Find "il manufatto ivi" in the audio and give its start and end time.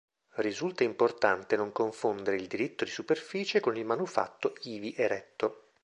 3.77-4.95